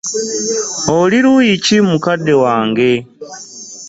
Oli 0.97 1.17
luuyi 1.23 1.53
ki 1.65 1.77
mukadde 1.87 2.33
wange? 2.43 2.91